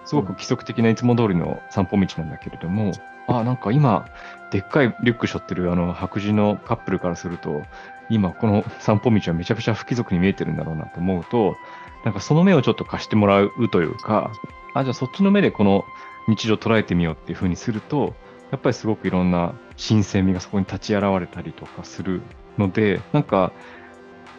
[0.05, 2.92] すごく規則的ないつも通りの散歩道なんだけれども、
[3.27, 4.07] あ、なんか今、
[4.50, 7.62] でっかいリュック背負ってるあの白人のカップルからすると、
[8.11, 11.57] 今この散歩道はめちゃくちゃ不規則に見えてるんだろうなと思うと、
[12.05, 14.31] なんかその目をちょっと貸してもらうというか、
[14.74, 15.85] あ、じゃあそっちの目でこの
[16.29, 18.14] 日常捉えてみようっていう風にすると、
[18.50, 22.20] やっぱりすごくいろんな新鮮味がそこに立ち現れたりとかする
[22.59, 23.53] ので、なんか、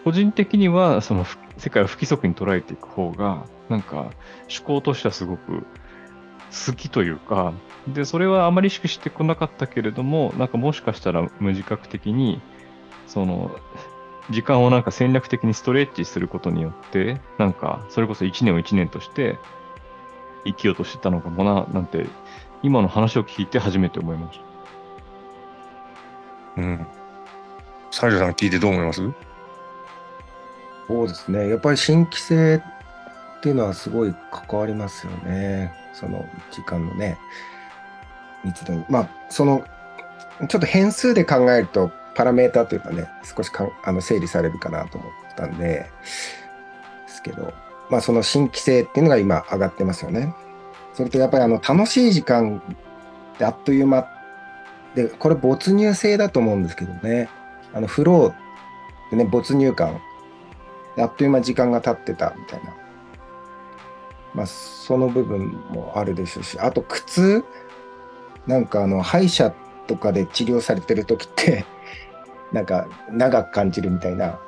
[0.04, 1.26] 個人的にはその
[1.58, 5.66] 世界を不規則に捉えていく方が、なんか趣向としてはすごく
[6.68, 7.54] 好きというか、
[7.88, 12.42] で、それはあまり意識してこなかったけれども、なんかもしかしたら無自覚的に、
[13.08, 13.52] その、
[14.32, 19.38] 時間をなんか戦略的にストレッチすることによって、なんか、それこそ1年を1年として
[20.46, 22.08] 生きようとしてたのかもな、なんて、
[22.64, 24.40] 今の話を聞いて初めて思いまし
[26.56, 26.62] た。
[26.62, 26.88] うん。
[27.96, 29.02] 西条さん聞いてどう思います？
[30.90, 31.48] そうですね。
[31.48, 32.62] やっぱり新規性
[33.38, 34.14] っていうのはすごい
[34.50, 35.74] 関わりますよね。
[35.94, 37.18] その時間のね、
[38.44, 38.84] 密度に。
[38.90, 39.64] まあ、その、
[40.50, 45.90] ちょっと変数で考えると、パラメータというかね、少しかあの整理されるかなと思ったんで、で
[47.08, 47.54] すけど、
[47.90, 50.34] まあ、その新規性っていうのが今上がってますよね。
[50.96, 52.62] それとやっぱりあの楽しい時間
[53.36, 54.06] ってあっという間
[54.96, 57.30] で、これ没入性だと思うんですけどね。
[57.76, 58.36] あのフローっ
[59.10, 60.02] てね、没入感。
[60.98, 62.74] あっという間時間が経ってたみたいな。
[64.34, 67.44] まあ、その部分もあるでしょうし、あと苦痛
[68.48, 69.52] なんかあの、歯医者
[69.88, 71.66] とかで治療されてる時って、
[72.52, 74.40] なんか長く感じるみたいな、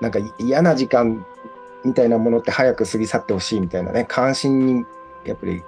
[0.00, 1.24] なんか嫌な時間
[1.84, 4.84] みたいなものって早く過ぎ去ってほしいみたいなね、関心に
[5.24, 5.62] やっぱり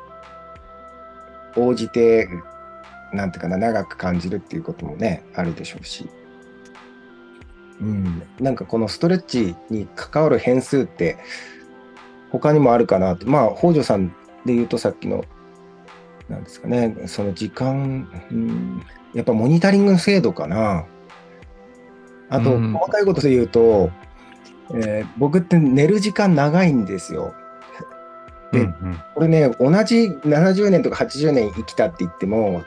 [1.56, 2.28] 応じて、
[3.14, 6.08] なんていうかな、長く感じるっていうこともね、あるでしょうし。
[7.80, 11.16] うん、なんかこのストレッチに関わる変数って
[12.30, 14.08] 他にもあるかなってまあ北条さん
[14.46, 15.24] で言うとさっきの
[16.28, 20.86] なんですかね、その時間、うん、やっぱモニタリングの精度かな。
[22.30, 23.90] あと、うん細かいことで言うと、
[24.74, 27.34] えー僕って寝る時間長いんですよ。
[28.54, 29.02] でうんうん。
[29.14, 32.62] これね、同じ70年とか80年生きたって言っても、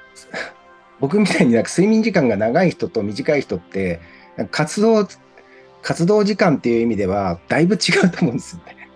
[1.00, 4.00] 僕みたいになんか睡眠時間が長い人と短い人って、
[4.52, 5.08] 活動、
[5.82, 8.90] 活動時間っていう意味では、だいぶ違うと思うんですよね。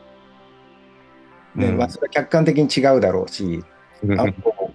[1.56, 1.78] ねうん。
[1.78, 3.64] まあ、それは客観的に違うだろうし、
[4.18, 4.72] あと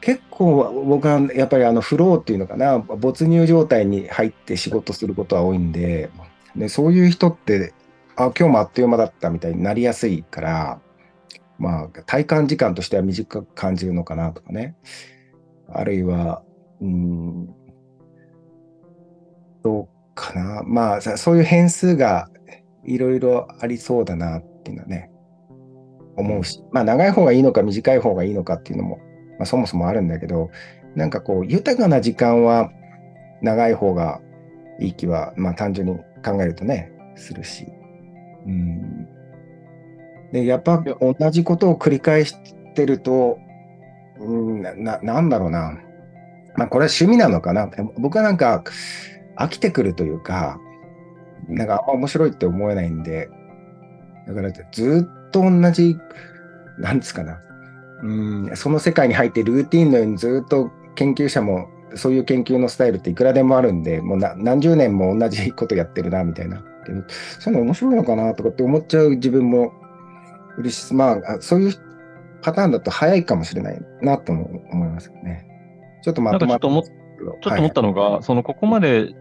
[0.00, 6.10] 結構僕はやっぱりあのフローっていうのかな、没入状態に入って仕事することは多いんで、
[6.54, 7.74] でそういう人って、
[8.14, 10.80] あ、今日もあっという間だったみたいになりやすいから、
[11.58, 14.76] まあ、体感時間としては短く感じるのかなとかね。
[15.68, 16.42] あるいは、
[16.80, 17.46] うん、
[19.62, 20.62] どうかな。
[20.64, 22.28] まあ、さそういう変数が
[22.84, 25.10] いろいろありそうだなっていうのはね、
[26.16, 28.98] 思うし、まあ、長い方がいいのか短い方がいいのかっていうのも、
[29.38, 30.50] まあ、そもそもあるんだけど、
[30.94, 32.70] なんかこう、豊かな時間は
[33.42, 34.20] 長い方が
[34.80, 37.66] いい気は、まあ、単純に考えるとね、するし。
[38.46, 39.08] うん。
[40.32, 42.34] で、やっぱ同じことを繰り返し
[42.74, 43.38] てると、
[44.18, 45.78] うん、な、ななんだろうな。
[46.56, 47.70] まあ、これは趣味なのかな。
[47.98, 48.64] 僕はなんか、
[49.36, 50.58] 飽きてくるというか、
[51.48, 53.28] なんかあんま面白いって思えないんで、
[54.26, 55.98] だからずっと同じ、
[56.78, 57.40] なんですかな。
[58.02, 58.12] う
[58.52, 66.62] ん、その世界に入ってルーティンのようにずっと研究者もそういう研究のスタイルっていくらでもあるんで、もうな何十年も同じことやってるなみたいな。
[67.40, 69.72] そういうの面白いのかなとかって思っちゃう自分も
[70.58, 71.74] いるし、まあ、あそういう
[72.42, 75.46] パターンだと早いかもしれないなとも思いますよね。
[76.02, 76.80] ちょっとまとまっちょ
[77.38, 79.14] っと思ったのが、そのここまで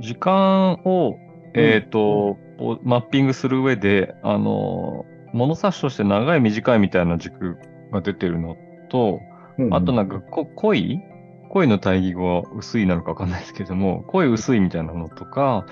[0.00, 1.18] 時間を、
[1.54, 7.56] えっ、と、こうマッピングする上で、あの、物差しとして長い短いみたいな軸
[7.92, 8.56] が出てるの
[8.88, 9.20] と、
[9.70, 11.00] あとなんかこ濃い
[11.54, 15.66] 濃いの対義語は薄いなのかわかんないですけども、濃い薄いみたいなのとか、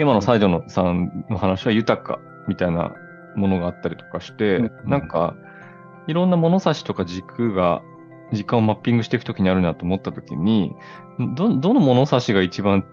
[0.00, 2.92] 今の西条のさんの話は豊かみたいな
[3.36, 5.34] ものがあったりとかして、うんなんか、
[6.06, 7.82] いろんな物差しとか軸が、
[8.32, 10.74] 時間をマッピングしていくときにあるなと思ったときに、
[11.34, 12.84] ど、どの物差しが一番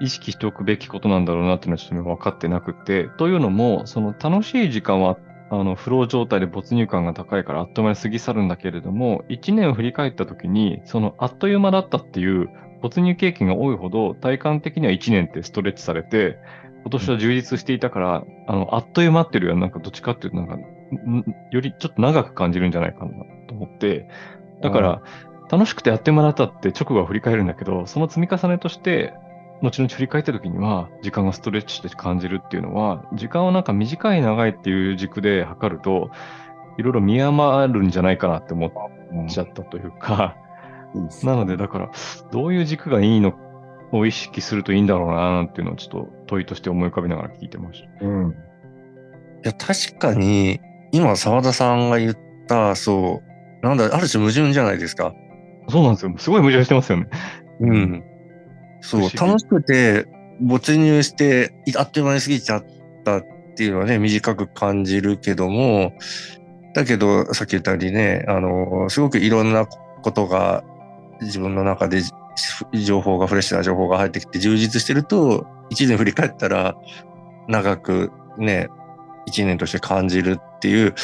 [0.00, 5.18] 意識しておくべきことなんだろうなっていうのはちょっと今分かってなくて、というのも、その楽しい時間は、
[5.50, 12.48] あの、フロー状態で没入感が高いからあっという間に過ぎ去るんだけれども、一年を振り返ったときに、そのあっという間だったっていう
[12.82, 16.38] 没入経験が多いほど、体感的には一年ってストレッチされて、
[16.82, 23.10] 今年は充実していたから、あの、あっという間っていうよりは、なんかどっちかっていうと、なんか、んよりちょっと長く感じるんじゃないかな
[23.48, 24.08] と思って、
[24.62, 25.02] だから、
[25.50, 29.14] 楽しくてあっという間だったって直後は振り返るんだけど、その積み重ねとして、
[29.62, 36.10] 後々振り返った時には、時間がストレッチして感じるっていうのは、時間をなんか短い長いっていう軸で測ると、
[36.78, 40.36] いろいろ見余るんじゃないかなって思っちゃったというか、
[40.94, 41.32] いいですね。
[41.32, 41.90] なのでだから、
[42.30, 43.32] どういう軸がいいの
[43.92, 48.06] を意識するといいんだろうななんていうのをちょっと問いとして思い浮かべながら聞いてました。
[48.06, 48.30] うん。
[48.30, 48.34] い
[49.44, 50.60] や、確かに、
[50.92, 52.16] 今、澤田さんが言っ
[52.48, 53.22] た、そ
[53.62, 55.14] う、なんだ、ある種矛盾じゃないですか。
[55.68, 56.14] そうなんですよ。
[56.18, 57.08] すごい矛盾してますよね。
[57.60, 58.04] うん。
[58.80, 60.06] そう、楽しくて、
[60.40, 62.64] 没入して、いあっという間に過ぎちゃっ
[63.04, 63.24] たっ
[63.56, 65.92] ていうのはね、短く感じるけども、
[66.74, 70.62] だけど、さっき言ったようにね、あの、すごくいろんなことが
[71.22, 72.00] 自分の中で
[72.72, 76.74] 情報が、フレッシュな情報が入ってきて充実してると、一年振り返ったら、
[77.48, 78.68] 長くね、
[79.26, 80.94] 一年として感じるっていう、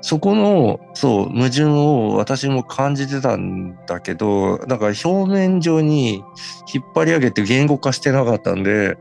[0.00, 6.22] そこの、そう、矛盾を私も感じてたんだけど、なんか表面上に
[6.72, 8.96] 引っ張り上げて言語化してなかったんで、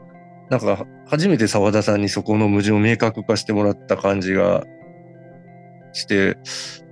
[0.49, 4.63] なんか初めて澤田さんにそこの矛盾を明確化してもらった感じが
[5.93, 6.83] して、す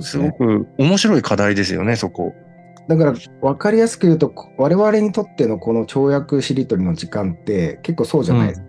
[0.00, 0.32] すごね。
[0.32, 2.32] く面白い課題ですよね、そこ。
[2.88, 8.66] だから分かりやすく言うと、我々にとってのこの跳躍しりとりの時間って結構そうじゃないですか。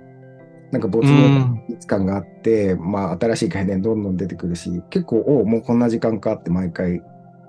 [0.72, 7.02] なんか没入感があって、まあ新しい概念どんどん出てくるし、結構、おもうこんな時間かって毎回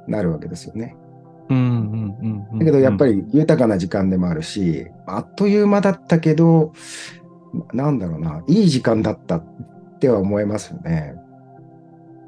[0.06, 0.96] なるわけですよね。
[1.48, 2.58] うんうんうんうん。
[2.58, 3.16] だけどやっぱり。
[3.16, 6.72] り豊かな時間でもあるし、あっという間だったけど、
[7.72, 9.44] ななんだろうな、いい時間だったっ
[9.98, 11.14] ては思いますよね。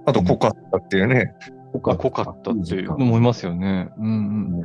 [0.07, 1.35] あと濃かったっていうね。
[1.73, 2.51] 濃かった。
[2.53, 3.91] って思いますよね。
[3.99, 4.61] うんうん。
[4.61, 4.65] う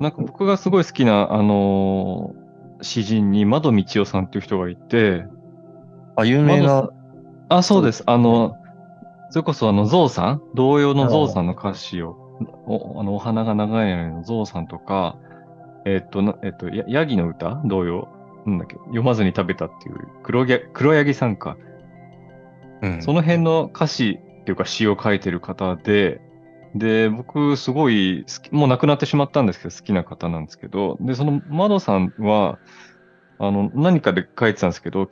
[0.00, 2.48] なんか僕がすごい好きな、あのー
[2.80, 5.24] 詩人に窓道夫さんっていう人がいて、
[6.14, 6.88] あ、有名な、
[7.48, 8.04] あ、そうです。
[8.06, 8.54] あの、
[9.30, 10.42] それこそあの、ゾウさん？
[10.54, 12.16] 童謡のゾウさんの歌詞を、
[12.68, 15.16] おあの、お花が長いのゾウさんとか、
[15.84, 17.60] えっと、なえっと、やヤギの歌？
[17.64, 18.08] 童謡
[18.46, 18.76] なんだっけ？
[18.76, 19.96] 読まずに食べたっていう。
[20.22, 21.56] 黒や黒柳さんか。
[22.82, 23.02] うん。
[23.02, 26.22] その辺の歌詞、っていうか詩を書いてる方で、
[26.74, 32.58] で、僕、すごい好き、もう亡くなってしまったんですけど、好きな方なんですけど、で、その窓さんは、
[33.38, 35.06] あの、何かで書いてたんですけど、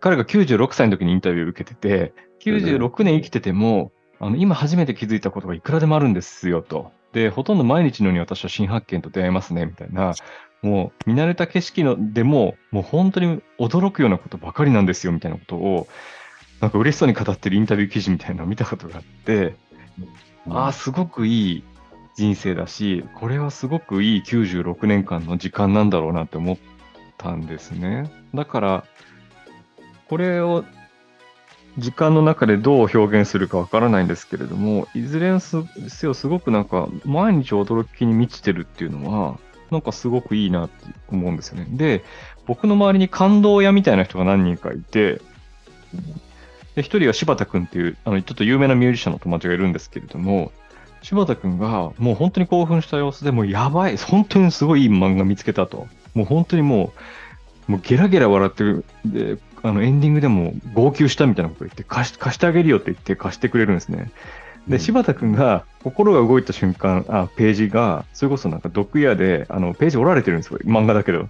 [0.00, 6.90] 彼が96歳の時にインタビューを受けてて、96年生きてても、あの、今初めて気づいたことがいくらでもあるんですよ、と。
[7.12, 10.14] で、ほとんど毎日のように私は新発見と出会いますね、みたいな。
[10.62, 15.86] もう、見慣れた景色のでも、もう本当に驚くようなことばかりなんですよ、みたいなことを、
[16.60, 19.56] なんか嬉しそうに語ってるインタビュー記事みたいなのを見たことがあって、
[20.48, 21.64] ああ、すごくいい
[22.16, 26.58] 人生だし、これはすごくいい96年間の時間なんだろうなって思っ
[27.16, 28.10] たんですね。
[28.34, 28.84] だから、
[30.08, 30.64] これを
[31.78, 39.38] 時間の中でどう表現するかわからないんですけれども、いずれにせよすごくなんか毎日驚きに満ちてるっていうのは、
[39.70, 40.74] なんかすごくいいなって
[41.08, 41.66] 思うんですよね。
[41.70, 42.04] で、
[42.46, 45.22] 僕の周りに感動屋みたいな人が何人かいて、
[46.80, 50.50] で、一人は柴田くんっていう、あの、ちょっと有名なミュージシャンの友達がいるんですけれども、
[51.02, 55.86] 柴田くんがもう本当に興奮した様子でもうやばい、本当にすごいいい漫画見つけたと。
[56.14, 56.92] もう本当にも
[57.68, 58.84] う、もうゲラゲラ笑ってる。
[59.04, 64.10] で、あの、エンディングでも号泣したみたいなことを言って、貸し貸してあげるよって言って貸してくれるんですね。
[64.66, 70.58] で、柴田くんが心が動いた瞬間、あ、ページが、それこそなんかドッグイヤーで、あの、ページ折られてるんですよ。
[70.64, 71.28] 漫画だけど。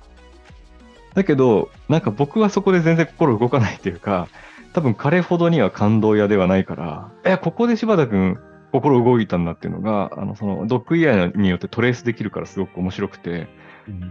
[1.15, 4.29] だけど、なんか僕はそこで全然心動かないっていうか、
[4.73, 8.39] 多分彼ほどには感動屋ではないから、え、ここで柴田くん
[8.73, 13.49] 心動いたんだっていうのが、あの、そのドッグイヤーによってトレースできるからすごく面白くて、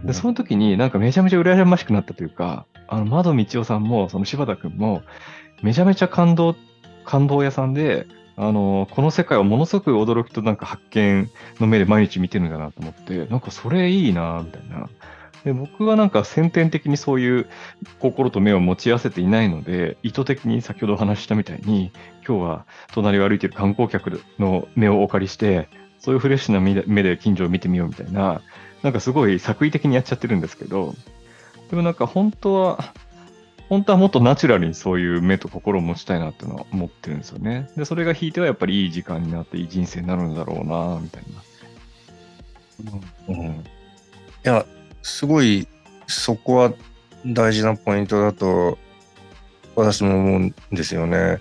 [0.04, 5.02] で、その時になんかめちゃめちゃ羨ましくなったというか、あの、窓道夫さんも、その柴田くんも、
[5.62, 6.56] めちゃめちゃ感動、
[7.04, 8.06] 感動屋さんで、
[8.36, 14.88] あの、この世界をものすごく驚きとなんか発見の目で毎日見てるんだなと思って、なんかそれいいなみたいな。
[15.44, 17.46] で僕はなんか先天的にそういう
[17.98, 21.92] 心と目を持ち合わせていないので、意図的に先ほどお話ししたみたいに、
[22.26, 25.68] 今日は隣を歩いている観光客の目をお借りして、
[25.98, 28.42] そういうフレッシュな目で近所を見てみようみたいな、
[28.82, 30.94] なんかすごい作為的にやっちゃってるんですけど、
[31.70, 32.92] でもなんか本当は、
[33.68, 37.70] 本当はもっとナチュラルにそういう目と心を持ちたいなっていうのは思ってるんですよね。
[37.76, 41.22] で、それが引いてはやっぱりいい時間になっていい人生になるんだろうな、みたい
[42.82, 42.92] な。
[43.28, 43.62] うん、い
[44.42, 44.66] や、
[45.02, 45.66] すごい、
[46.06, 46.72] そこは
[47.26, 48.78] 大事なポイントだと、
[49.76, 51.40] 私も思うんですよね。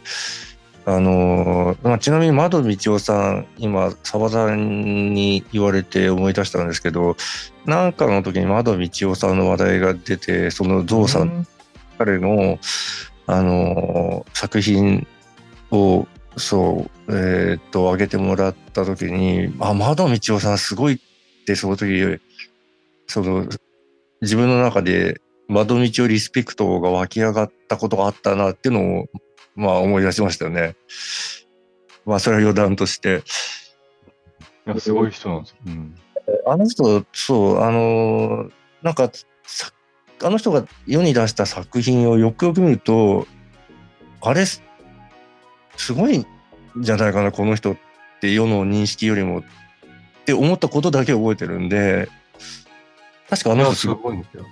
[0.86, 7.16] あのまあ、ちなみに窓道夫さん、今、澤さんに言われて思い出したんですけど、
[7.66, 11.45] なんかの時に窓道夫さんの話題が出て、そのゾウさん、
[11.99, 12.57] 彼の、
[13.28, 15.05] あの作品
[15.70, 16.07] を、
[16.38, 20.99] そう、えーっと、上げてもらった時に、あ、窓道夫さんすごいっ
[21.45, 22.20] て、その時、
[23.10, 23.47] その、
[24.22, 29.05] 自分の中で窓道をリスペクトが湧き上がったことがあったなっていうのを、
[29.55, 30.76] まあ思い出しましたよね。
[32.05, 33.24] まあそれは余談として。
[34.68, 35.57] いや、すごい人なんですよ。
[35.66, 35.95] うん。
[36.45, 38.51] あの人、そう、あの、
[38.84, 39.10] なんか、
[39.43, 39.72] さ
[40.22, 43.26] あの人が世に出した作品をよくよく見ると、
[44.22, 44.62] あれ、す
[45.78, 46.26] すごいん
[46.78, 47.78] じゃないかな、この人っ
[48.22, 49.43] て世の認識よりもっ
[50.26, 52.10] て思ったことだけ覚えてるんで、
[53.30, 54.18] 確かあの人すごい。
[54.18, 54.46] んですよ。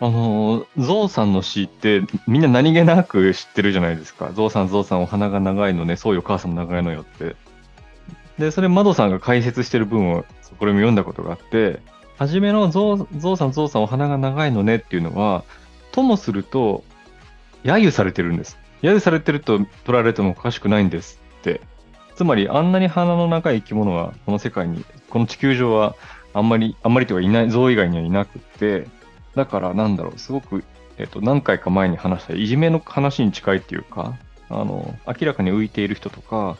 [0.00, 4.32] あの、ゾウさんの詩ってみんな何気なく知ってるじゃないですか。
[4.34, 7.36] ゾウさん、ゾウさん、お花が長いのね、そうよ、母さんも長いのよって。
[8.38, 10.24] で、それ、窓さんが解説してる文を、
[10.58, 11.80] これも読んだことがあって、
[12.18, 15.44] 初めのゾウゾウさん、ゾウさん、お花が長いのねっていうのは、
[15.92, 16.84] ともすると、
[17.64, 18.58] 揶揄されてるんです。
[18.82, 21.60] 揶揄されてると取られてもおかしくないんですって。
[22.16, 25.96] つまり、あんなに鼻の長い生き物は、この世界に、この地球上は、
[26.34, 28.86] あんまり、あんまりというかいない、象以外にはいなくて、
[29.34, 30.64] だからなんだろう、すごく、
[30.98, 34.14] えっ、と、何回か前に話したいじめの話に近いっていうか、
[34.50, 36.56] あの、明らかに浮いている人とか、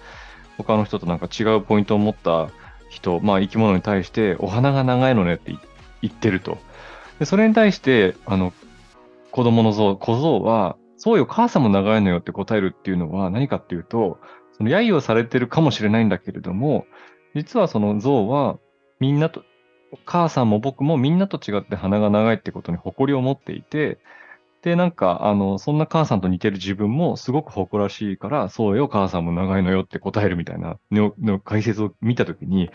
[0.57, 2.51] 他の人となんか違うポイントを持った
[2.89, 5.57] 人、まあ生き物に対して、お花が長いのねって
[6.03, 6.59] 言ってると。
[7.19, 8.53] で、それに対して、あの、
[9.31, 14.19] 子供の像、小僧は、そうよ、母さんも長いのよって答えるっていうのは何かっていうと、
[14.57, 16.87] その揶揄をされてるかもしれないんだけれども、
[17.35, 18.59] 実はその像は、
[19.01, 19.43] みんなと、
[20.05, 23.99] 母さんも僕もみんなと違って鼻が長いってことに誇りを持っていて、
[24.63, 32.71] で、なんか、あの、そんな母さんと似てる自分もすごく誇らしいから、そうよ、母さんも長いのよって答えるみたいなのの解説を見たときに、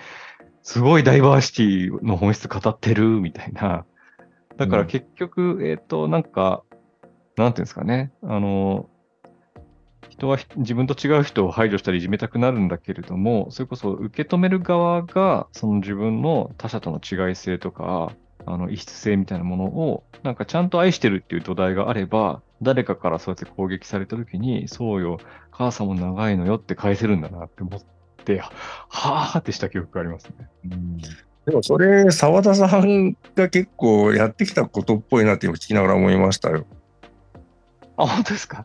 [0.61, 3.85] すごいダイバーシティの本質語ってるみたいな。
[4.57, 6.63] だから結局、えっ、と、なんか、
[7.37, 8.87] なんていうんですかね、あの、
[10.19, 18.11] 人は自分と違う人を排除したりいじめたくなるんだけれども、それこそ受け止める側が、その自分の他者との違い性とか、
[18.45, 25.19] あの異質性みたいなものを、なんかちゃんと愛してるっていう土台があれば、誰かからそうやって攻撃された時に、そうよ、
[25.51, 27.81] 母さんも長いのよって返せるんだなって思っ
[28.25, 30.49] て、はぁーってした記憶がありますね。
[30.65, 30.97] うん
[31.45, 36.67] でもそれ、澤田さんが結構やってきたことっぽいなって聞きながら思いましたよ。
[37.99, 38.63] あ、本当ですか？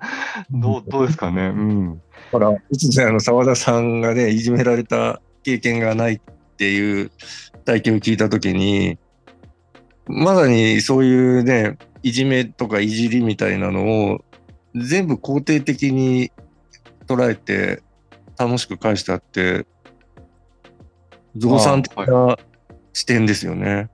[0.50, 1.48] どうどうですかね？
[1.48, 2.02] うん。
[2.32, 6.20] だから、いつね、あの、澤田さんがね、いじめられた経験がないっ
[6.56, 7.10] ていう
[7.64, 8.98] 体験を聞いたときに、
[10.06, 14.24] まさにそういうね、いじめとかいじりみたいなのを
[14.74, 16.30] 全部肯定的に
[17.06, 17.82] 捉えて
[18.38, 19.66] 楽しく返したって、
[21.36, 22.38] 増産的あな
[22.92, 23.90] 視点ですよね。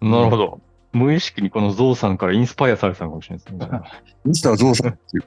[0.00, 0.60] なるほど。
[0.92, 3.80] 無意識にこのゾウさんからインスパイアされてたのかもしれないですね。
[4.24, 5.24] ミスターゾウさんっていう。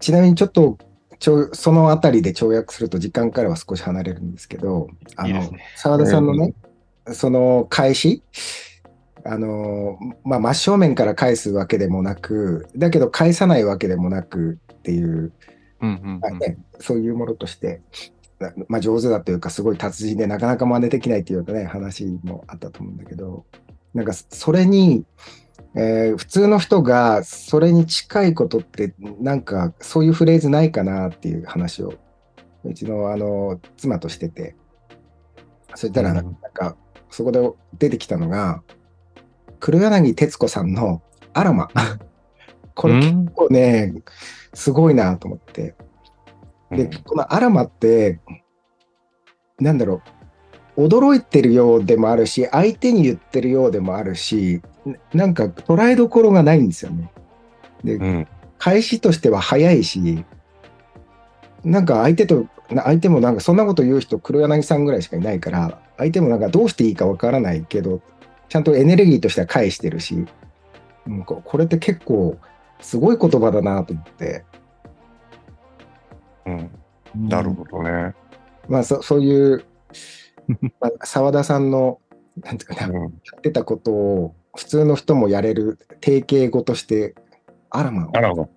[0.00, 0.78] ちなみにちょっと
[1.18, 5.64] ちょそのあたりで跳躍すると時間からは少し離れるんですけど、あのいいですね。
[5.76, 6.54] 澤田さんのね、
[7.12, 8.22] その返し、
[9.24, 15.32] あのまあ、真正面から返すわけでもなく、だけど返さないわけでもなくっていう、
[15.80, 16.20] うんうんうん。
[16.20, 17.80] まあね、そういうものとして、
[18.68, 23.46] まあ、上手だというか、すごい達人でなかなか真似できないっていうね、話もあったと思うんだけど、
[23.94, 25.04] なんかそれに、
[25.74, 31.94] えー普通の人がそれに近いことって、なんかそういうフレーズないかなっていう話を、
[32.64, 34.56] うちのあの妻としてて、
[35.74, 36.76] そしたらなんか、
[37.10, 37.40] そこで
[37.78, 38.62] 出てきたのが、
[39.60, 41.68] 黒柳徹子さんのアロマ。
[42.74, 43.94] これ結うん構ね、
[44.52, 45.74] すごいなと思って。
[46.70, 48.20] で、このアラマって、
[49.58, 50.02] なんだろ
[50.76, 57.10] う、驚いてるようでもあるし、相手に言ってるようでもあるし、ななんか捉えどころがないんですよね。
[57.82, 58.28] で、うん。
[58.58, 60.24] 返しとしては早いし、
[61.64, 68.00] なんか相手と、な相手もなんかそんなこと言う人、黒柳さんぐらいしかいないから、相手もなんかどうしていいかわからないけど、
[68.48, 70.26] ちゃんとエネルギーとしては返してるし、
[71.06, 72.36] うんここれって結構
[72.80, 74.44] すごい言葉だなと思って。
[76.46, 77.28] うん。
[77.28, 78.14] なるほどね。
[78.68, 79.64] まあそそういう、
[80.80, 82.00] まあ、澤田さんの、
[82.42, 83.06] なんていうかな、やうん。
[83.08, 87.14] ってたことを普通の人もやれる定型語として、
[87.70, 88.48] アラマをあらま。